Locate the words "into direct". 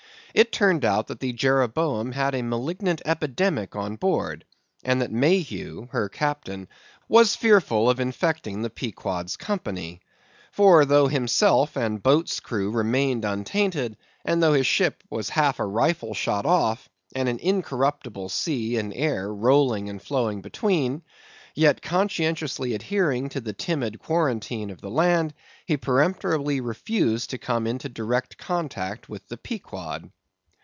27.67-28.37